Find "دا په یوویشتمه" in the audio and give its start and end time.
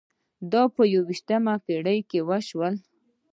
0.51-1.53